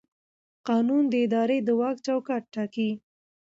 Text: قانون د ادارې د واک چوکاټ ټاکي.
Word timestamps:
قانون 0.67 1.03
د 1.09 1.13
ادارې 1.25 1.57
د 1.67 1.69
واک 1.79 1.97
چوکاټ 2.05 2.43
ټاکي. 2.53 2.89